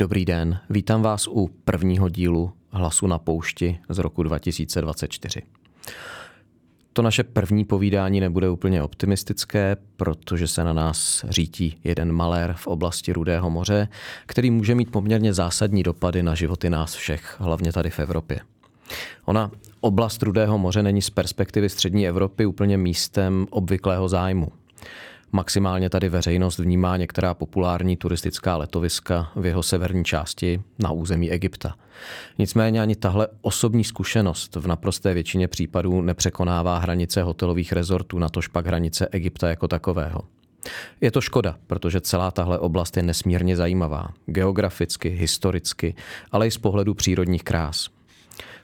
[0.00, 5.42] Dobrý den, vítám vás u prvního dílu Hlasu na poušti z roku 2024.
[6.92, 12.66] To naše první povídání nebude úplně optimistické, protože se na nás řítí jeden malér v
[12.66, 13.88] oblasti Rudého moře,
[14.26, 18.40] který může mít poměrně zásadní dopady na životy nás všech, hlavně tady v Evropě.
[19.24, 24.52] Ona, oblast Rudého moře není z perspektivy střední Evropy úplně místem obvyklého zájmu.
[25.32, 31.74] Maximálně tady veřejnost vnímá některá populární turistická letoviska v jeho severní části na území Egypta.
[32.38, 38.66] Nicméně ani tahle osobní zkušenost v naprosté většině případů nepřekonává hranice hotelových rezortů, natož pak
[38.66, 40.20] hranice Egypta jako takového.
[41.00, 44.08] Je to škoda, protože celá tahle oblast je nesmírně zajímavá.
[44.26, 45.94] Geograficky, historicky,
[46.32, 47.88] ale i z pohledu přírodních krás.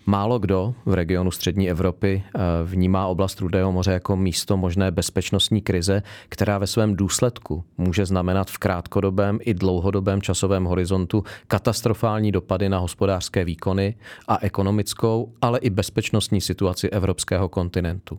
[0.09, 5.61] Málo kdo v regionu střední Evropy eh, vnímá oblast Rudého moře jako místo možné bezpečnostní
[5.61, 12.69] krize, která ve svém důsledku může znamenat v krátkodobém i dlouhodobém časovém horizontu katastrofální dopady
[12.69, 13.95] na hospodářské výkony
[14.29, 18.19] a ekonomickou, ale i bezpečnostní situaci evropského kontinentu.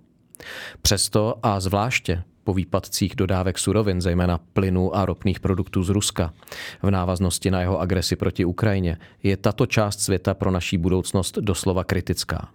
[0.82, 6.34] Přesto a zvláště po výpadcích dodávek surovin, zejména plynu a ropných produktů z Ruska,
[6.82, 11.84] v návaznosti na jeho agresi proti Ukrajině, je tato část světa pro naší budoucnost doslova
[11.84, 12.50] kritická.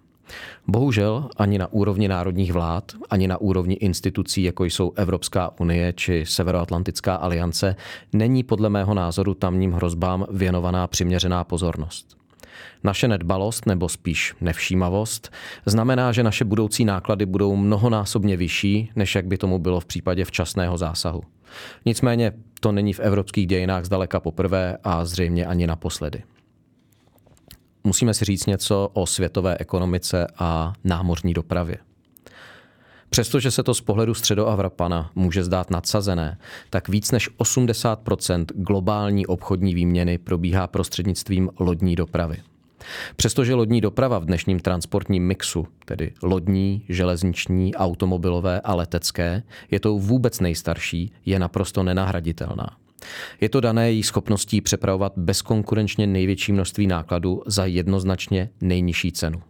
[0.67, 6.25] Bohužel ani na úrovni národních vlád, ani na úrovni institucí, jako jsou Evropská unie či
[6.27, 7.77] Severoatlantická aliance,
[8.13, 12.22] není podle mého názoru tamním hrozbám věnovaná přiměřená pozornost.
[12.85, 15.33] Naše nedbalost, nebo spíš nevšímavost,
[15.67, 20.25] znamená, že naše budoucí náklady budou mnohonásobně vyšší, než jak by tomu bylo v případě
[20.25, 21.23] včasného zásahu.
[21.87, 26.23] Nicméně to není v evropských dějinách zdaleka poprvé a zřejmě ani naposledy.
[27.85, 31.77] Musíme si říct něco o světové ekonomice a námořní dopravě.
[33.13, 36.39] Přestože se to z pohledu středoavrapana může zdát nadsazené,
[36.71, 42.37] tak víc než 80% globální obchodní výměny probíhá prostřednictvím lodní dopravy.
[43.17, 49.99] Přestože lodní doprava v dnešním transportním mixu, tedy lodní, železniční, automobilové a letecké, je tou
[49.99, 52.77] vůbec nejstarší, je naprosto nenahraditelná.
[53.41, 59.43] Je to dané její schopností přepravovat bezkonkurenčně největší množství nákladů za jednoznačně nejnižší cenu.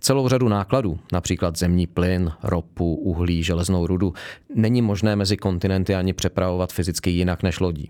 [0.00, 4.14] Celou řadu nákladů, například zemní plyn, ropu, uhlí, železnou rudu,
[4.54, 7.88] není možné mezi kontinenty ani přepravovat fyzicky jinak než lodí.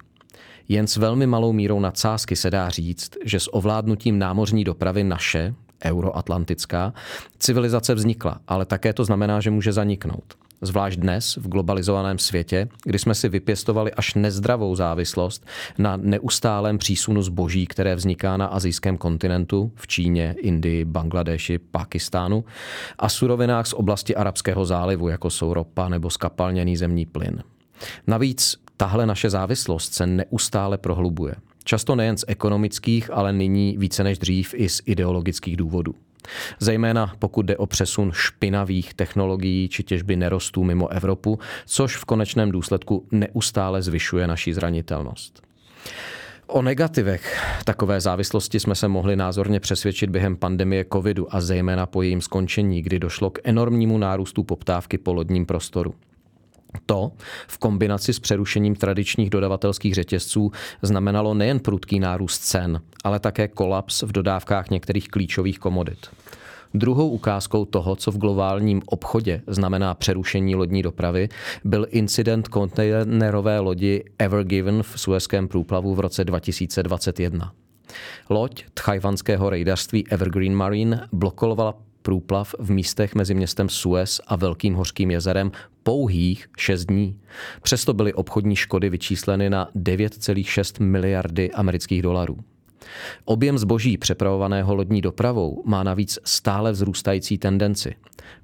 [0.68, 5.54] Jen s velmi malou mírou nadsázky se dá říct, že s ovládnutím námořní dopravy naše,
[5.84, 6.92] euroatlantická,
[7.38, 10.45] civilizace vznikla, ale také to znamená, že může zaniknout.
[10.60, 15.46] Zvlášť dnes v globalizovaném světě, kdy jsme si vypěstovali až nezdravou závislost
[15.78, 22.44] na neustálém přísunu zboží, které vzniká na azijském kontinentu, v Číně, Indii, Bangladeši, Pakistánu
[22.98, 27.42] a surovinách z oblasti Arabského zálivu, jako jsou ropa nebo skapalněný zemní plyn.
[28.06, 31.34] Navíc tahle naše závislost se neustále prohlubuje.
[31.64, 35.94] Často nejen z ekonomických, ale nyní více než dřív i z ideologických důvodů.
[36.60, 42.50] Zejména pokud jde o přesun špinavých technologií či těžby nerostů mimo Evropu, což v konečném
[42.50, 45.46] důsledku neustále zvyšuje naší zranitelnost.
[46.46, 52.02] O negativech takové závislosti jsme se mohli názorně přesvědčit během pandemie covidu a zejména po
[52.02, 55.94] jejím skončení, kdy došlo k enormnímu nárůstu poptávky po lodním prostoru.
[56.86, 57.12] To
[57.46, 64.02] v kombinaci s přerušením tradičních dodavatelských řetězců znamenalo nejen prudký nárůst cen, ale také kolaps
[64.02, 65.98] v dodávkách některých klíčových komodit.
[66.74, 71.28] Druhou ukázkou toho, co v globálním obchodě znamená přerušení lodní dopravy,
[71.64, 77.52] byl incident kontejnerové lodi Ever Given v Suezském průplavu v roce 2021.
[78.30, 85.10] Loď tchajvanského rejdařství Evergreen Marine blokovala průplav v místech mezi městem Suez a Velkým hořkým
[85.10, 85.52] jezerem
[85.86, 87.20] pouhých 6 dní.
[87.62, 92.38] Přesto byly obchodní škody vyčísleny na 9,6 miliardy amerických dolarů.
[93.24, 97.94] Objem zboží přepravovaného lodní dopravou má navíc stále vzrůstající tendenci.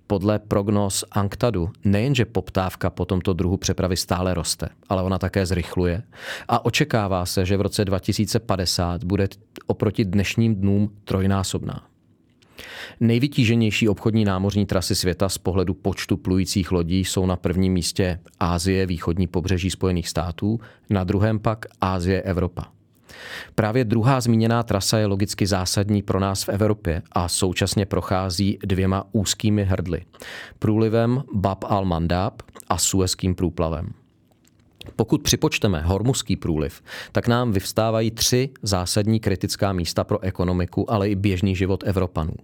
[0.06, 6.02] Podle prognóz Anktadu nejenže poptávka po tomto druhu přepravy stále roste, ale ona také zrychluje
[6.48, 9.28] a očekává se, že v roce 2050 bude
[9.66, 11.91] oproti dnešním dnům trojnásobná.
[13.00, 18.86] Nejvytíženější obchodní námořní trasy světa z pohledu počtu plujících lodí jsou na prvním místě Ázie,
[18.86, 20.60] východní pobřeží Spojených států,
[20.90, 22.64] na druhém pak Ázie, Evropa.
[23.54, 29.04] Právě druhá zmíněná trasa je logicky zásadní pro nás v Evropě a současně prochází dvěma
[29.12, 30.02] úzkými hrdly.
[30.58, 32.32] Průlivem Bab al-Mandab
[32.68, 34.01] a Suezkým průplavem.
[34.96, 36.82] Pokud připočteme Hormuský průliv,
[37.12, 42.34] tak nám vyvstávají tři zásadní kritická místa pro ekonomiku, ale i běžný život Evropanů.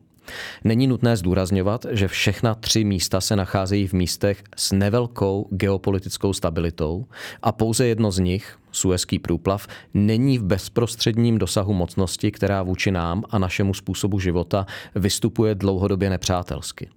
[0.64, 7.06] Není nutné zdůrazňovat, že všechna tři místa se nacházejí v místech s nevelkou geopolitickou stabilitou
[7.42, 13.24] a pouze jedno z nich, Suezký průplav, není v bezprostředním dosahu mocnosti, která vůči nám
[13.30, 16.88] a našemu způsobu života vystupuje dlouhodobě nepřátelsky.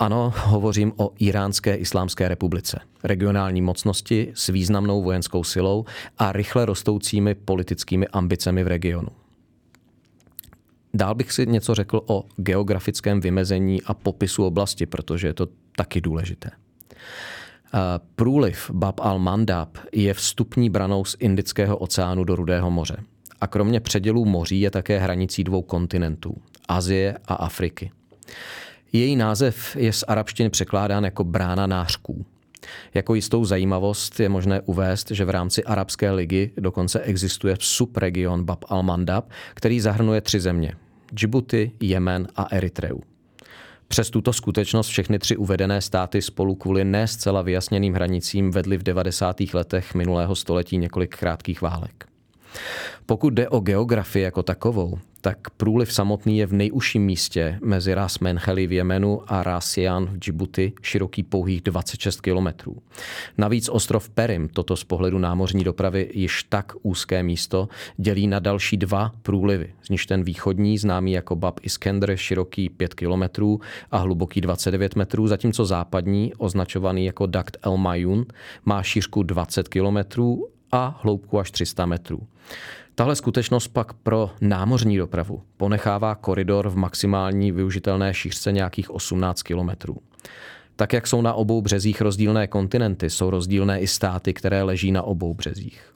[0.00, 5.84] Ano, hovořím o Iránské islámské republice, regionální mocnosti s významnou vojenskou silou
[6.18, 9.08] a rychle rostoucími politickými ambicemi v regionu.
[10.94, 16.00] Dál bych si něco řekl o geografickém vymezení a popisu oblasti, protože je to taky
[16.00, 16.50] důležité.
[18.16, 22.96] Průliv Bab al-Mandab je vstupní branou z Indického oceánu do Rudého moře.
[23.40, 26.36] A kromě předělů moří je také hranicí dvou kontinentů,
[26.68, 27.90] Azie a Afriky.
[28.92, 32.26] Její název je z arabštiny překládán jako brána nářků.
[32.94, 38.64] Jako jistou zajímavost je možné uvést, že v rámci Arabské ligy dokonce existuje subregion Bab
[38.64, 39.22] al-Mandab,
[39.54, 40.74] který zahrnuje tři země.
[41.12, 43.00] Djibouti, Jemen a Eritreu.
[43.88, 48.82] Přes tuto skutečnost všechny tři uvedené státy spolu kvůli ne zcela vyjasněným hranicím vedly v
[48.82, 49.40] 90.
[49.54, 52.09] letech minulého století několik krátkých válek.
[53.06, 58.18] Pokud jde o geografii jako takovou, tak průliv samotný je v nejužším místě mezi Ras
[58.18, 62.76] Mencheli v Jemenu a Ras Sian v Djibouti široký pouhých 26 kilometrů.
[63.38, 68.76] Navíc ostrov Perim, toto z pohledu námořní dopravy již tak úzké místo, dělí na další
[68.76, 73.60] dva průlivy, z nichž ten východní, známý jako Bab Iskender, široký 5 kilometrů
[73.90, 78.26] a hluboký 29 metrů, zatímco západní, označovaný jako Dakt El Mayun,
[78.64, 82.20] má šířku 20 kilometrů a hloubku až 300 metrů.
[82.94, 89.96] Tahle skutečnost pak pro námořní dopravu ponechává koridor v maximální využitelné šířce nějakých 18 kilometrů.
[90.76, 95.02] Tak jak jsou na obou březích rozdílné kontinenty, jsou rozdílné i státy, které leží na
[95.02, 95.94] obou březích.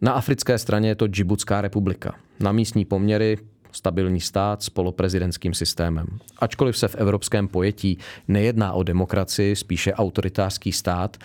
[0.00, 2.14] Na africké straně je to Džibutská republika.
[2.40, 3.38] Na místní poměry
[3.72, 6.06] stabilní stát s poloprezidentským systémem.
[6.38, 7.98] Ačkoliv se v evropském pojetí
[8.28, 11.16] nejedná o demokracii, spíše autoritářský stát,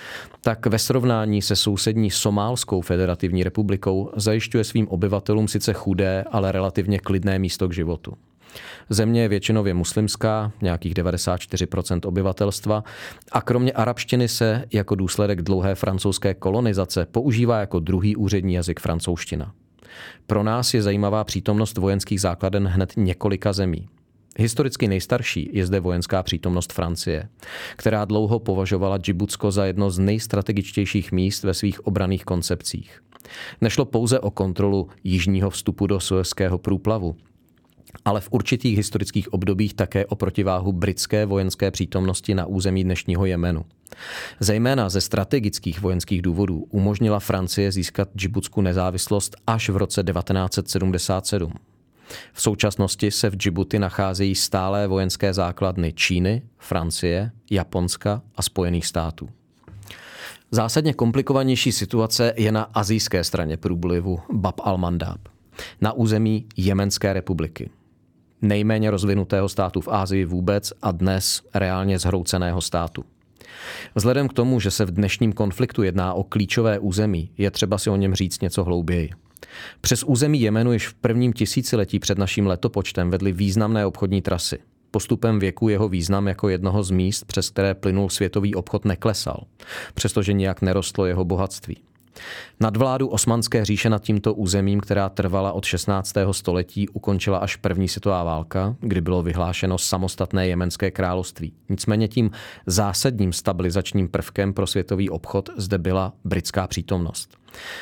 [0.41, 6.99] tak ve srovnání se sousední Somálskou federativní republikou zajišťuje svým obyvatelům sice chudé, ale relativně
[6.99, 8.13] klidné místo k životu.
[8.89, 12.83] Země je většinově muslimská, nějakých 94% obyvatelstva,
[13.31, 19.53] a kromě arabštiny se jako důsledek dlouhé francouzské kolonizace používá jako druhý úřední jazyk francouzština.
[20.27, 23.87] Pro nás je zajímavá přítomnost vojenských základen hned několika zemí.
[24.37, 27.29] Historicky nejstarší je zde vojenská přítomnost Francie,
[27.75, 33.01] která dlouho považovala Džibutsko za jedno z nejstrategičtějších míst ve svých obraných koncepcích.
[33.61, 37.15] Nešlo pouze o kontrolu jižního vstupu do Suezského průplavu,
[38.05, 43.65] ale v určitých historických obdobích také o protiváhu britské vojenské přítomnosti na území dnešního Jemenu.
[44.39, 51.53] Zejména ze strategických vojenských důvodů umožnila Francie získat Džibutsku nezávislost až v roce 1977.
[52.33, 59.29] V současnosti se v Džibuti nacházejí stálé vojenské základny Číny, Francie, Japonska a Spojených států.
[60.51, 65.17] Zásadně komplikovanější situace je na azijské straně průblivu Bab al-Mandab,
[65.81, 67.69] na území Jemenské republiky
[68.43, 73.05] nejméně rozvinutého státu v Ázii vůbec a dnes reálně zhrouceného státu.
[73.95, 77.89] Vzhledem k tomu, že se v dnešním konfliktu jedná o klíčové území, je třeba si
[77.89, 79.09] o něm říct něco hlouběji.
[79.81, 84.59] Přes území Jemenu již v prvním tisíciletí před naším letopočtem vedly významné obchodní trasy.
[84.91, 89.43] Postupem věku jeho význam jako jednoho z míst, přes které plynul světový obchod, neklesal,
[89.93, 91.77] přestože nijak nerostlo jeho bohatství.
[92.59, 96.13] Nadvládu Osmanské říše nad tímto územím, která trvala od 16.
[96.31, 101.53] století, ukončila až první světová válka, kdy bylo vyhlášeno samostatné jemenské království.
[101.69, 102.31] Nicméně tím
[102.65, 107.37] zásadním stabilizačním prvkem pro světový obchod zde byla britská přítomnost.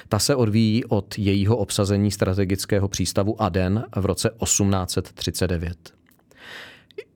[0.10, 6.01] Ta se odvíjí od jejího obsazení strategického přístavu Aden v roce 1839.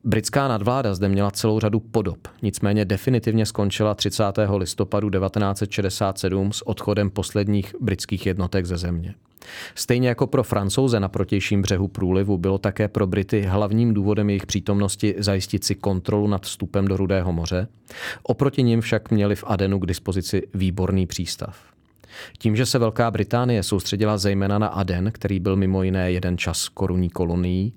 [0.04, 4.24] Britská nadvláda zde měla celou řadu podob, nicméně definitivně skončila 30.
[4.58, 9.16] listopadu 1967 s odchodem posledních britských jednotek ze země.
[9.76, 14.46] Stejně jako pro francouze na protějším břehu průlivu bylo také pro Brity hlavním důvodem jejich
[14.46, 17.68] přítomnosti zajistit si kontrolu nad vstupem do Rudého moře.
[18.24, 21.75] Oproti nim však měli v Adenu k dispozici výborný přístav.
[22.38, 26.70] Tím, že se Velká Británie soustředila zejména na Aden, který byl mimo jiné jeden čas
[26.70, 27.74] korunní kolonií,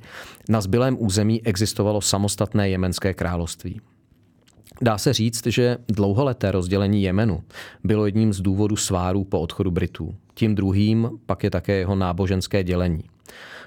[0.49, 3.81] na zbylém území existovalo samostatné jemenské království.
[4.83, 7.43] Dá se říct, že dlouholeté rozdělení Jemenu
[7.85, 10.15] bylo jedním z důvodů svárů po odchodu Britů.
[10.35, 13.05] Tím druhým pak je také jeho náboženské dělení.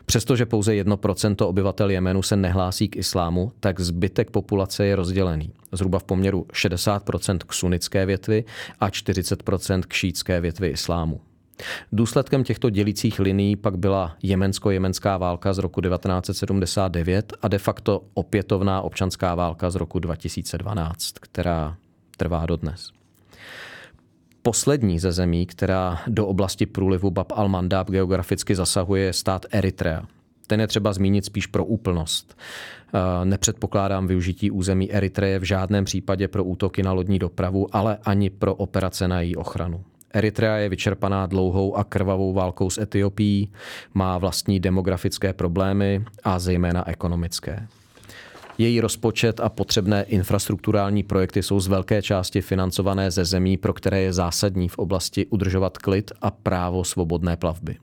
[0.06, 5.54] Přestože pouze 1% obyvatel Jemenu se nehlásí k islámu, tak zbytek populace je rozdělený.
[5.72, 8.44] Zhruba v poměru 60% k sunnické větvi
[8.80, 11.22] a 40% k šítské větvi islámu.
[11.92, 18.82] Důsledkem těchto dělicích linií pak byla jemensko-jemenská válka z roku 1979 a de facto opětovná
[18.82, 21.76] občanská válka z roku 2012, která
[22.18, 23.01] trvá dodnes.
[24.44, 30.04] Poslední ze zemí, která do oblasti průlivu Bab al-Mandab geograficky zasahuje, je stát Eritrea.
[30.48, 32.38] Ten je třeba zmínit spíš pro úplnost.
[32.94, 38.30] Eh, nepředpokládám využití území Eritreje v žádném případě pro útoky na lodní dopravu, ale ani
[38.30, 39.84] pro operace na její ochranu.
[40.14, 43.52] Eritrea je vyčerpaná dlouhou a krvavou válkou s Etiopií,
[43.94, 47.68] má vlastní demografické problémy a zejména ekonomické.
[48.58, 54.02] Její rozpočet a potřebné infrastrukturální projekty jsou z velké části financované ze zemí, pro které
[54.02, 57.78] je zásadní v oblasti udržovat klid a právo svobodné plavby.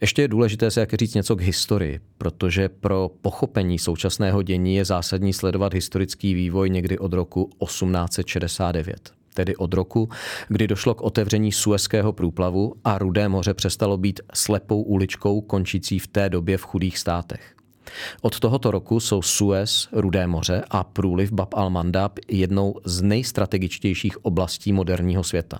[0.00, 4.84] Ještě je důležité se jak říct něco k historii, protože pro pochopení současného dění je
[4.84, 10.08] zásadní sledovat historický vývoj někdy od roku 1869 tedy od roku,
[10.48, 16.06] kdy došlo k otevření Suezského průplavu a Rudé moře přestalo být slepou uličkou končící v
[16.06, 17.54] té době v chudých státech.
[18.20, 24.72] Od tohoto roku jsou Suez, Rudé moře a průliv Bab al-Mandab jednou z nejstrategičtějších oblastí
[24.72, 25.58] moderního světa.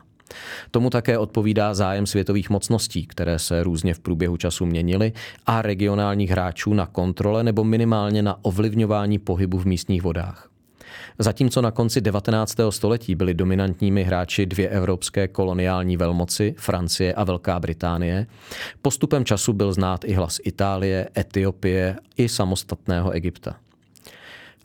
[0.71, 5.13] Tomu také odpovídá zájem světových mocností, které se různě v průběhu času měnily,
[5.47, 10.52] a regionálních hráčů na kontrole nebo minimálně na ovlivňování pohybu v místních vodách.
[11.19, 12.57] Zatímco na konci 19.
[12.71, 18.27] století byly dominantními hráči dvě evropské koloniální velmoci, Francie a Velká Británie,
[18.83, 23.62] postupem času byl znát i hlas Itálie, Etiopie i samostatného Egypta.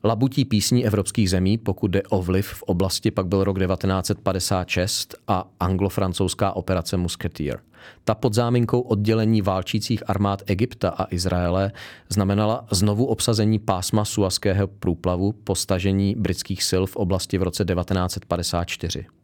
[0.03, 5.47] Labutí písní evropských zemí, pokud jde o vliv v oblasti, pak byl rok 1956 a
[5.59, 7.59] anglo-francouzská operace Musketeer.
[8.03, 11.71] Ta pod záminkou oddělení válčících armád Egypta a Izraele
[12.09, 19.16] znamenala znovu obsazení pásma Suazského průplavu po stažení britských sil v oblasti v roce 1954.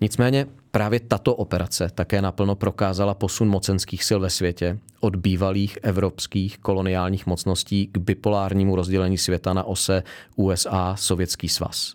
[0.00, 6.58] Nicméně právě tato operace také naplno prokázala posun mocenských sil ve světě od bývalých evropských
[6.58, 10.02] koloniálních mocností k bipolárnímu rozdělení světa na ose
[10.36, 11.94] USA-Sovětský svaz.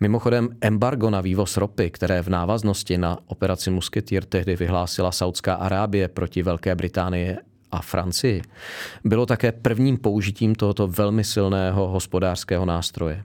[0.00, 6.08] Mimochodem, embargo na vývoz ropy, které v návaznosti na operaci Musketeer tehdy vyhlásila Saudská Arábie
[6.08, 7.36] proti Velké Británii
[7.70, 8.42] a Francii,
[9.04, 13.24] bylo také prvním použitím tohoto velmi silného hospodářského nástroje.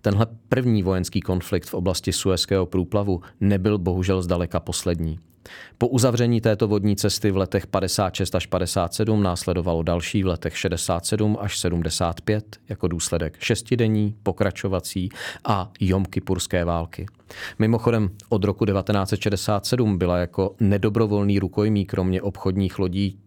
[0.00, 5.18] Tenhle první vojenský konflikt v oblasti Suezského průplavu nebyl bohužel zdaleka poslední.
[5.78, 11.38] Po uzavření této vodní cesty v letech 56 až 57 následovalo další v letech 67
[11.40, 15.08] až 75 jako důsledek šestidenní, pokračovací
[15.44, 17.06] a jomkypurské války.
[17.58, 23.18] Mimochodem od roku 1967 byla jako nedobrovolný rukojmí kromě obchodních lodí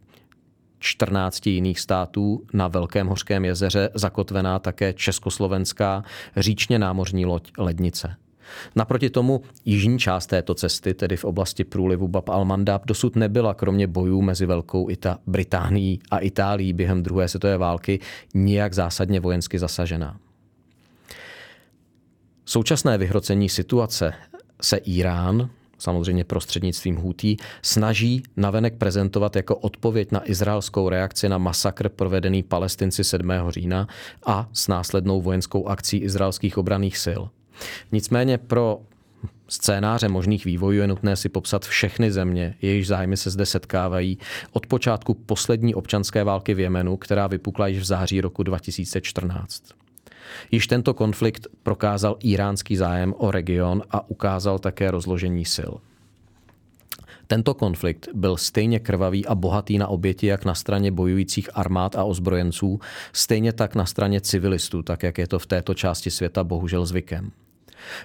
[0.84, 6.04] 14 jiných států na Velkém hořkém jezeře zakotvená také československá
[6.38, 8.16] říčně námořní loď Lednice.
[8.76, 13.88] Naproti tomu jižní část této cesty, tedy v oblasti průlivu Bab al-Mandab, dosud nebyla kromě
[13.88, 18.00] bojů mezi Velkou Ita Británií a Itálií během druhé světové války
[18.34, 20.18] nijak zásadně vojensky zasažená.
[22.46, 24.14] Současné vyhrocení situace
[24.62, 25.50] se Irán,
[25.84, 33.04] samozřejmě prostřednictvím Hutí, snaží navenek prezentovat jako odpověď na izraelskou reakci na masakr provedený palestinci
[33.04, 33.32] 7.
[33.50, 33.88] října
[34.26, 37.22] a s následnou vojenskou akcí izraelských obraných sil.
[37.92, 38.80] Nicméně pro
[39.48, 44.18] scénáře možných vývojů je nutné si popsat všechny země, jejichž zájmy se zde setkávají
[44.52, 49.83] od počátku poslední občanské války v Jemenu, která vypukla již v září roku 2014.
[50.52, 55.74] Již tento konflikt prokázal iránský zájem o region a ukázal také rozložení sil.
[57.28, 62.04] Tento konflikt byl stejně krvavý a bohatý na oběti jak na straně bojujících armád a
[62.04, 62.80] ozbrojenců,
[63.14, 67.32] stejně tak na straně civilistů, tak jak je to v této části světa bohužel zvykem.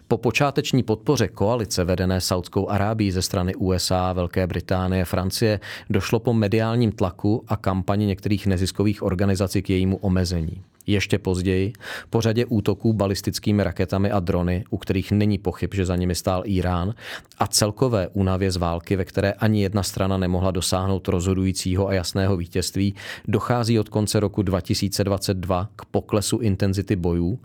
[0.09, 6.35] Po počáteční podpoře koalice vedené Saudskou Arábií ze strany USA, Velké Británie, Francie došlo po
[6.35, 10.63] mediálním tlaku a kampani některých neziskových organizací k jejímu omezení.
[10.89, 11.73] Ještě později,
[12.11, 16.43] po řadě útoků balistickými raketami a drony, u kterých není pochyb, že za nimi stál
[16.45, 16.95] Irán,
[17.39, 22.37] a celkové únavě z války, ve které ani jedna strana nemohla dosáhnout rozhodujícího a jasného
[22.37, 22.95] vítězství,
[23.29, 27.39] dochází od konce roku 2022 k poklesu intenzity bojů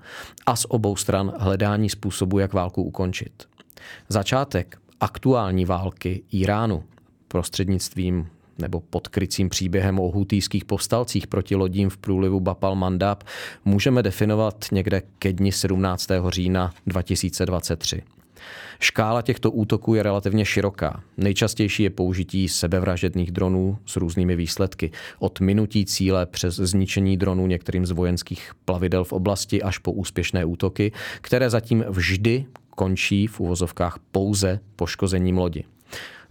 [0.45, 3.43] a z obou stran hledání způsobu, jak válku ukončit.
[4.09, 6.83] Začátek aktuální války Iránu
[7.27, 13.23] prostřednictvím nebo pod krycím příběhem o hutýských povstalcích proti lodím v průlivu Bapal Mandab
[13.65, 16.07] můžeme definovat někde ke dni 17.
[16.29, 18.01] října 2023.
[18.79, 21.03] Škála těchto útoků je relativně široká.
[21.17, 24.91] Nejčastější je použití sebevražedných dronů s různými výsledky.
[25.19, 30.45] Od minutí cíle přes zničení dronů některým z vojenských plavidel v oblasti až po úspěšné
[30.45, 30.91] útoky,
[31.21, 35.63] které zatím vždy končí v uvozovkách pouze poškozením lodi.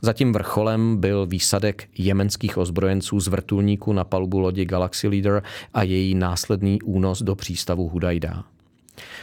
[0.05, 5.43] Zatím vrcholem byl výsadek jemenských ozbrojenců z vrtulníku na palubu lodi Galaxy Leader
[5.75, 8.45] a její následný únos do přístavu Hudajda.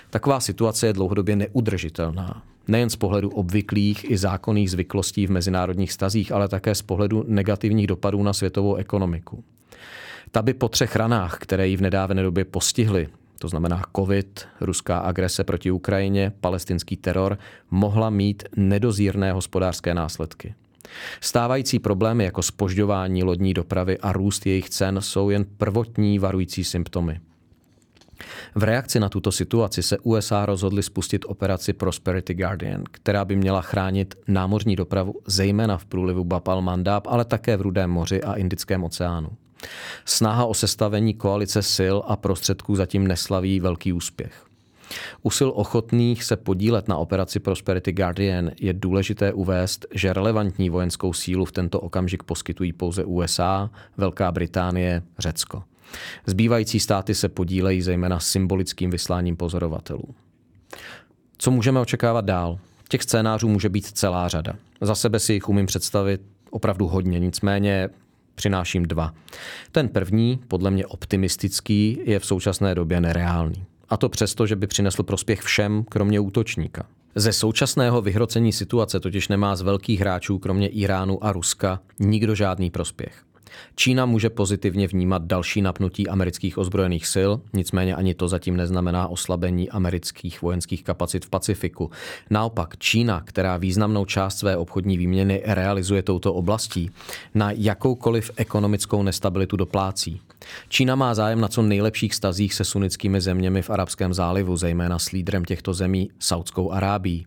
[0.09, 2.43] Taková situace je dlouhodobě neudržitelná.
[2.67, 7.87] Nejen z pohledu obvyklých i zákonných zvyklostí v mezinárodních stazích, ale také z pohledu negativních
[7.87, 9.43] dopadů na světovou ekonomiku.
[10.31, 13.07] Ta by po třech ranách, které ji v nedávné době postihly,
[13.39, 17.37] to znamená COVID, ruská agrese proti Ukrajině, palestinský teror,
[17.71, 20.53] mohla mít nedozírné hospodářské následky.
[21.21, 27.19] Stávající problémy jako spožďování lodní dopravy a růst jejich cen jsou jen prvotní varující symptomy.
[28.55, 33.61] V reakci na tuto situaci se USA rozhodly spustit operaci Prosperity Guardian, která by měla
[33.61, 38.83] chránit námořní dopravu zejména v průlivu Bapal Mandab, ale také v Rudém moři a Indickém
[38.83, 39.29] oceánu.
[40.05, 44.48] Snaha o sestavení koalice sil a prostředků zatím neslaví velký úspěch.
[45.23, 51.13] U sil ochotných se podílet na operaci Prosperity Guardian je důležité uvést, že relevantní vojenskou
[51.13, 55.63] sílu v tento okamžik poskytují pouze USA, Velká Británie, Řecko.
[56.25, 60.15] Zbývající státy se podílejí zejména symbolickým vysláním pozorovatelů.
[61.37, 62.59] Co můžeme očekávat dál?
[62.89, 64.53] Těch scénářů může být celá řada.
[64.81, 67.89] Za sebe si jich umím představit opravdu hodně, nicméně
[68.35, 69.13] přináším dva.
[69.71, 73.65] Ten první, podle mě optimistický, je v současné době nereálný.
[73.89, 76.85] A to přesto, že by přinesl prospěch všem, kromě útočníka.
[77.15, 82.69] Ze současného vyhrocení situace totiž nemá z velkých hráčů, kromě Iránu a Ruska, nikdo žádný
[82.69, 83.28] prospěch.
[83.75, 89.69] Čína může pozitivně vnímat další napnutí amerických ozbrojených sil, nicméně ani to zatím neznamená oslabení
[89.69, 91.91] amerických vojenských kapacit v Pacifiku.
[92.29, 96.91] Naopak Čína, která významnou část své obchodní výměny realizuje touto oblastí,
[97.35, 100.21] na jakoukoliv ekonomickou nestabilitu doplácí.
[100.69, 105.11] Čína má zájem na co nejlepších stazích se sunnickými zeměmi v Arabském zálivu, zejména s
[105.11, 107.25] lídrem těchto zemí Saudskou Arábií.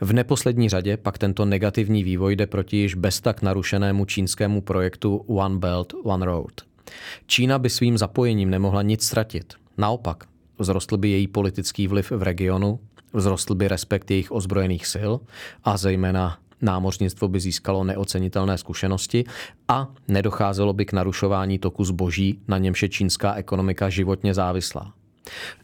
[0.00, 5.16] V neposlední řadě pak tento negativní vývoj jde proti již bez tak narušenému čínskému projektu
[5.16, 6.52] One Belt, One Road.
[7.26, 9.54] Čína by svým zapojením nemohla nic ztratit.
[9.78, 10.24] Naopak,
[10.58, 12.80] vzrostl by její politický vliv v regionu,
[13.14, 15.12] vzrostl by respekt jejich ozbrojených sil
[15.64, 19.24] a zejména námořnictvo by získalo neocenitelné zkušenosti
[19.68, 24.92] a nedocházelo by k narušování toku zboží, na němž je čínská ekonomika životně závislá.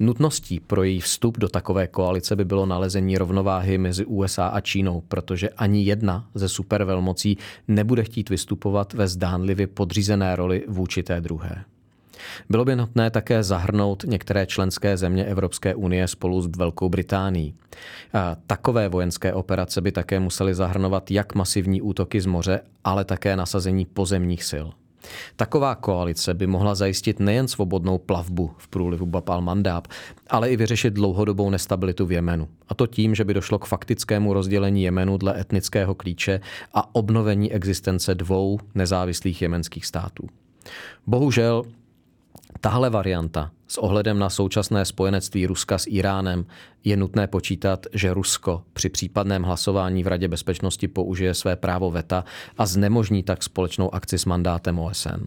[0.00, 5.02] Nutností pro její vstup do takové koalice by bylo nalezení rovnováhy mezi USA a Čínou,
[5.08, 11.64] protože ani jedna ze supervelmocí nebude chtít vystupovat ve zdánlivě podřízené roli vůči té druhé.
[12.50, 17.54] Bylo by nutné také zahrnout některé členské země Evropské unie spolu s Velkou Británií.
[18.12, 23.36] A takové vojenské operace by také musely zahrnovat jak masivní útoky z moře, ale také
[23.36, 24.66] nasazení pozemních sil.
[25.36, 29.88] Taková koalice by mohla zajistit nejen svobodnou plavbu v průlivu Bapal Mandab,
[30.30, 32.48] ale i vyřešit dlouhodobou nestabilitu v Jemenu.
[32.68, 36.40] A to tím, že by došlo k faktickému rozdělení Jemenu dle etnického klíče
[36.74, 40.28] a obnovení existence dvou nezávislých jemenských států.
[41.06, 41.64] Bohužel
[42.60, 46.46] Tahle varianta s ohledem na současné spojenectví Ruska s Iránem
[46.84, 52.24] je nutné počítat, že Rusko při případném hlasování v Radě bezpečnosti použije své právo VETA
[52.58, 55.24] a znemožní tak společnou akci s mandátem OSN.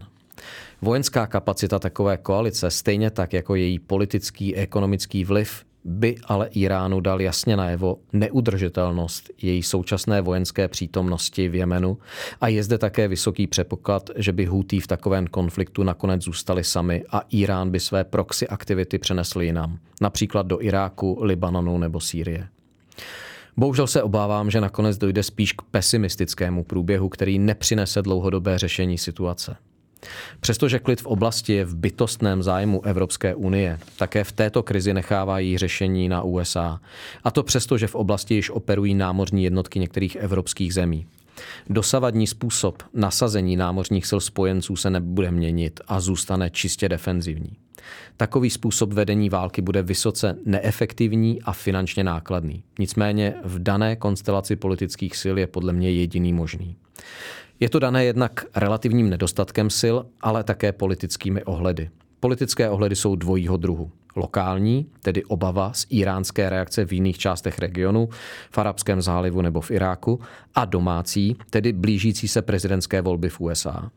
[0.82, 7.00] Vojenská kapacita takové koalice, stejně tak jako její politický a ekonomický vliv, by ale Iránu
[7.00, 11.98] dal jasně najevo neudržitelnost její současné vojenské přítomnosti v Jemenu
[12.40, 17.04] a je zde také vysoký předpoklad, že by Houthi v takovém konfliktu nakonec zůstali sami
[17.10, 22.48] a Irán by své proxy aktivity přenesl jinam, například do Iráku, Libanonu nebo Sýrie.
[23.56, 29.56] Bohužel se obávám, že nakonec dojde spíš k pesimistickému průběhu, který nepřinese dlouhodobé řešení situace.
[30.40, 35.58] Přestože klid v oblasti je v bytostném zájmu Evropské unie, také v této krizi nechávají
[35.58, 36.80] řešení na USA.
[37.24, 41.06] A to přesto, že v oblasti již operují námořní jednotky některých evropských zemí.
[41.70, 47.56] Dosavadní způsob nasazení námořních sil spojenců se nebude měnit a zůstane čistě defenzivní.
[48.16, 52.62] Takový způsob vedení války bude vysoce neefektivní a finančně nákladný.
[52.78, 56.76] Nicméně v dané konstelaci politických sil je podle mě jediný možný.
[57.62, 61.90] Je to dané jednak relativním nedostatkem sil, ale také politickými ohledy.
[62.20, 63.90] Politické ohledy jsou dvojího druhu.
[64.16, 68.08] Lokální, tedy obava z iránské reakce v jiných částech regionu,
[68.50, 70.20] v Arabském zálivu nebo v Iráku,
[70.54, 73.90] a domácí, tedy blížící se prezidentské volby v USA.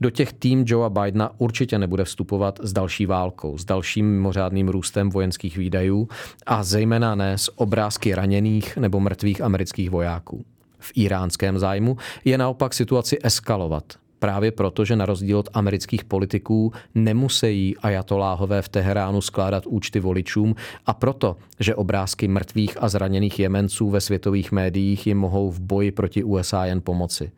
[0.00, 5.10] Do těch tým Joea Bidena určitě nebude vstupovat s další válkou, s dalším mimořádným růstem
[5.10, 6.08] vojenských výdajů
[6.46, 10.44] a zejména ne s obrázky raněných nebo mrtvých amerických vojáků.
[10.80, 13.84] V iránském zájmu je naopak situaci eskalovat,
[14.20, 20.54] právě proto, že na rozdíl od amerických politiků nemusí ajatoláhové v Teheránu skládat účty voličům
[20.86, 25.90] a proto, že obrázky mrtvých a zraněných Jemenců ve světových médiích jim mohou v boji
[25.90, 27.30] proti USA jen pomoci.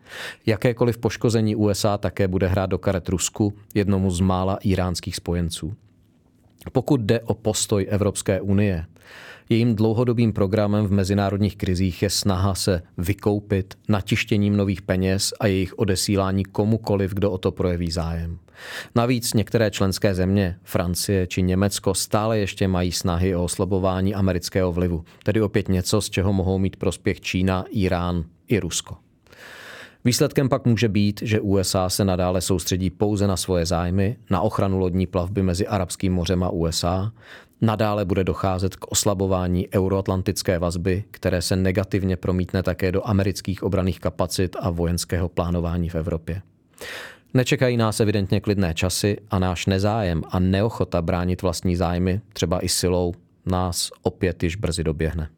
[0.46, 5.74] Jakékoliv poškození USA také bude hrát do karet Rusku, jednomu z mála iránských spojenců.
[6.72, 8.84] Pokud jde o postoj Evropské unie,
[9.52, 15.78] Jejím dlouhodobým programem v mezinárodních krizích je snaha se vykoupit natištěním nových peněz a jejich
[15.78, 18.38] odesílání komukoliv, kdo o to projeví zájem.
[18.94, 25.04] Navíc některé členské země, Francie či Německo, stále ještě mají snahy o oslabování amerického vlivu,
[25.24, 28.96] tedy opět něco, z čeho mohou mít prospěch Čína, Irán i Rusko.
[30.04, 34.78] Výsledkem pak může být, že USA se nadále soustředí pouze na svoje zájmy, na ochranu
[34.78, 37.12] lodní plavby mezi Arabským mořem a USA,
[37.64, 44.00] Nadále bude docházet k oslabování euroatlantické vazby, které se negativně promítne také do amerických obraných
[44.00, 46.42] kapacit a vojenského plánování v Evropě.
[47.34, 52.68] Nečekají nás evidentně klidné časy a náš nezájem a neochota bránit vlastní zájmy, třeba i
[52.68, 53.14] silou,
[53.46, 55.28] nás opět již brzy doběhne.